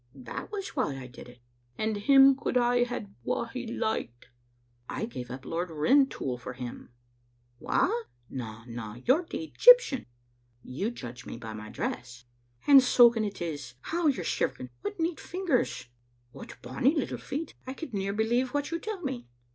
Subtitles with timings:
[0.31, 1.41] "That was why I did it."
[1.77, 4.29] "And him could hae had wha he liked.""
[4.89, 6.89] I gavfe up Lord Rintoul for him."
[7.59, 8.07] "What?
[8.27, 10.07] Na, na; you're the Egyptian.""
[10.79, 12.25] You judge me by my dress."
[12.67, 13.75] "And soaking it is.
[13.81, 15.85] How you're shivering— what neat fingers—
[16.31, 17.53] what bonny little feet.
[17.67, 19.27] I could near be lieve what you tell me.